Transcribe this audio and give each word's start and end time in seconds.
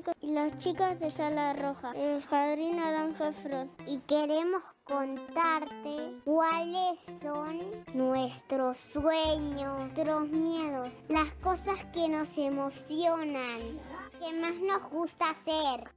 chicos 0.00 0.14
y 0.22 0.32
las 0.32 0.56
chicas 0.58 0.98
de 0.98 1.10
Sala 1.10 1.52
Roja, 1.52 1.92
el 1.94 2.22
Jardín 2.22 2.76
Naranja 2.76 3.32
Front. 3.32 3.70
Y 3.86 3.98
queremos 3.98 4.62
contarte 4.84 6.14
cuáles 6.24 6.98
son 7.20 7.60
nuestros 7.92 8.78
sueños, 8.78 9.78
nuestros 9.78 10.28
miedos, 10.28 10.88
las 11.08 11.30
cosas 11.42 11.78
que 11.92 12.08
nos 12.08 12.36
emocionan, 12.38 13.78
que 14.18 14.32
más 14.40 14.58
nos 14.60 14.88
gusta 14.90 15.30
hacer. 15.30 15.90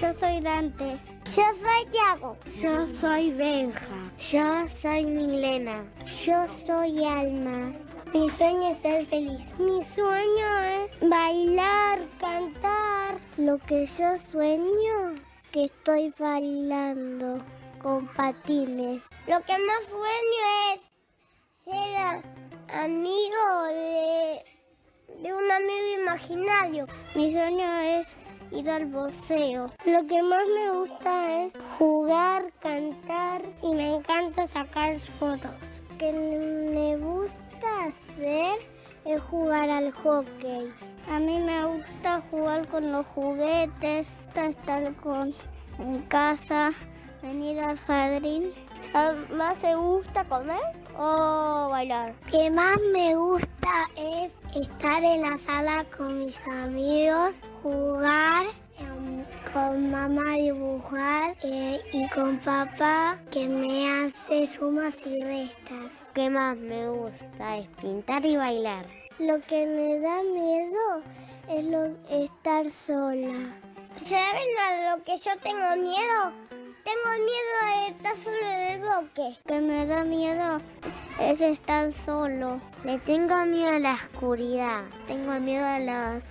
Yo 0.00 0.14
soy 0.18 0.40
Dante. 0.40 0.98
Yo 1.36 1.42
soy 1.60 1.92
Tiago. 1.92 2.36
Yo 2.60 2.86
soy 2.86 3.30
Benja. 3.32 3.96
Yo 4.30 4.68
soy 4.68 5.04
Milena. 5.04 5.84
Yo 6.24 6.48
soy 6.48 7.04
Alma. 7.04 7.72
Mi 8.12 8.28
sueño 8.30 8.70
es 8.70 8.82
ser 8.82 9.06
feliz. 9.06 9.56
Mi 9.60 9.84
sueño 9.84 10.58
es 10.62 11.08
bailar, 11.08 12.00
cantar. 12.18 13.20
Lo 13.36 13.56
que 13.58 13.86
yo 13.86 14.18
sueño, 14.32 15.14
que 15.52 15.66
estoy 15.66 16.12
bailando 16.18 17.38
con 17.80 18.08
patines. 18.08 19.08
Lo 19.28 19.40
que 19.44 19.52
más 19.52 19.84
sueño 19.88 20.42
es 20.74 20.80
ser 21.64 22.24
amigo 22.74 23.62
de, 23.68 24.44
de 25.22 25.32
un 25.32 25.48
amigo 25.48 26.02
imaginario. 26.02 26.86
Mi 27.14 27.32
sueño 27.32 27.72
es 27.78 28.16
ir 28.50 28.68
al 28.70 28.86
boxeo. 28.86 29.70
Lo 29.86 30.06
que 30.08 30.20
más 30.20 30.48
me 30.48 30.72
gusta 30.72 31.44
es 31.44 31.52
jugar, 31.78 32.52
cantar 32.58 33.42
y 33.62 33.72
me 33.72 33.94
encanta 33.94 34.48
sacar 34.48 34.98
fotos. 34.98 35.54
Que 35.96 36.12
me 36.12 36.96
gusta 36.96 37.49
hacer 37.66 38.58
es 39.04 39.20
jugar 39.22 39.68
al 39.70 39.92
hockey. 39.92 40.72
A 41.10 41.18
mí 41.18 41.38
me 41.38 41.64
gusta 41.66 42.20
jugar 42.30 42.66
con 42.68 42.92
los 42.92 43.06
juguetes, 43.06 44.08
me 44.08 44.24
gusta 44.24 44.46
estar 44.46 44.94
con, 44.96 45.34
en 45.78 46.02
casa, 46.02 46.70
venir 47.22 47.60
al 47.60 47.78
jardín. 47.78 48.52
¿Más 49.36 49.58
te 49.58 49.74
gusta 49.74 50.24
comer 50.24 50.60
o 50.96 51.68
bailar? 51.70 52.14
Que 52.30 52.50
más 52.50 52.76
me 52.92 53.14
gusta 53.16 53.88
es 53.96 54.32
estar 54.56 55.02
en 55.02 55.22
la 55.22 55.36
sala 55.36 55.84
con 55.96 56.18
mis 56.18 56.46
amigos, 56.46 57.40
jugar, 57.62 58.46
em, 58.78 59.19
con 59.52 59.90
mamá 59.90 60.36
dibujar 60.36 61.36
eh, 61.42 61.80
y 61.92 62.08
con 62.10 62.38
papá 62.38 63.18
que 63.30 63.48
me 63.48 63.90
hace 63.90 64.46
sumas 64.46 64.98
y 65.04 65.22
restas. 65.22 66.06
Lo 66.06 66.12
que 66.14 66.30
más 66.30 66.56
me 66.56 66.88
gusta 66.88 67.58
es 67.58 67.66
pintar 67.80 68.24
y 68.24 68.36
bailar. 68.36 68.86
Lo 69.18 69.40
que 69.40 69.66
me 69.66 69.98
da 69.98 70.22
miedo 70.22 71.02
es 71.48 71.64
lo, 71.64 71.96
estar 72.08 72.70
sola. 72.70 73.56
¿Saben 74.04 74.58
a 74.58 74.96
lo 74.96 75.04
que 75.04 75.18
yo 75.18 75.32
tengo 75.42 75.76
miedo? 75.76 76.32
Tengo 76.84 77.10
miedo 77.18 77.58
de 77.66 77.88
estar 77.88 78.16
solo 78.16 78.40
en 78.42 78.70
el 78.70 78.80
bosque. 78.80 79.38
Que 79.46 79.60
me 79.60 79.86
da 79.86 80.04
miedo 80.04 80.60
es 81.20 81.40
estar 81.40 81.92
solo. 81.92 82.60
Le 82.84 82.98
tengo 83.00 83.44
miedo 83.46 83.74
a 83.74 83.78
la 83.78 83.94
oscuridad. 83.94 84.84
Tengo 85.06 85.32
miedo 85.40 85.66
a 85.66 85.78
las, 85.78 86.24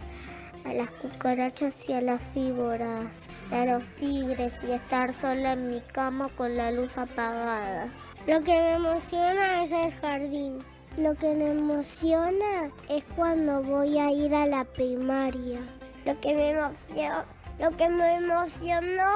a 0.65 0.73
las 0.73 0.89
cucarachas 0.91 1.73
y 1.87 1.93
a 1.93 2.01
las 2.01 2.21
víboras. 2.33 3.11
A 3.51 3.65
los 3.65 3.83
tigres 3.95 4.53
y 4.67 4.71
estar 4.71 5.13
sola 5.13 5.53
en 5.53 5.67
mi 5.67 5.81
cama 5.81 6.29
con 6.37 6.55
la 6.55 6.71
luz 6.71 6.95
apagada. 6.97 7.87
Lo 8.27 8.43
que 8.43 8.51
me 8.51 8.73
emociona 8.73 9.63
es 9.63 9.71
el 9.71 9.91
jardín. 9.99 10.59
Lo 10.97 11.15
que 11.15 11.33
me 11.33 11.51
emociona 11.51 12.69
es 12.89 13.03
cuando 13.15 13.63
voy 13.63 13.97
a 13.97 14.11
ir 14.11 14.35
a 14.35 14.45
la 14.45 14.65
primaria. 14.65 15.59
Lo 16.05 16.19
que 16.19 16.33
me 16.35 16.51
emocionó, 16.51 17.23
lo 17.59 17.71
que 17.75 17.89
me 17.89 18.15
emocionó 18.15 19.09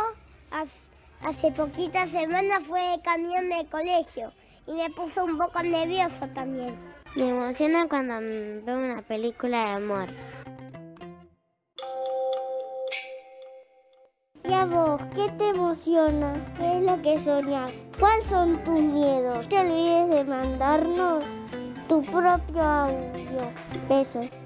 hace 1.22 1.52
poquitas 1.52 2.10
semanas 2.10 2.64
fue 2.64 3.00
cambiarme 3.04 3.64
de 3.64 3.70
colegio 3.70 4.32
y 4.66 4.74
me 4.74 4.90
puso 4.92 5.26
un 5.26 5.38
poco 5.38 5.62
nervioso 5.62 6.28
también. 6.34 6.76
Me 7.16 7.30
emociona 7.30 7.88
cuando 7.88 8.20
veo 8.20 8.78
una 8.78 9.02
película 9.04 9.66
de 9.66 9.72
amor. 9.72 10.08
¿Y 14.54 14.56
a 14.56 14.66
vos 14.66 15.02
qué 15.16 15.32
te 15.40 15.50
emociona? 15.50 16.32
¿Qué 16.56 16.78
es 16.78 16.84
lo 16.84 17.02
que 17.02 17.20
soñas? 17.24 17.72
¿Cuáles 18.00 18.28
son 18.28 18.64
tus 18.64 18.80
miedos? 18.80 19.40
No 19.40 19.50
te 19.50 19.60
olvides 19.62 20.10
de 20.12 20.24
mandarnos 20.26 21.24
tu 21.88 22.04
propio 22.04 22.62
audio. 22.62 23.52
Besos. 23.90 24.43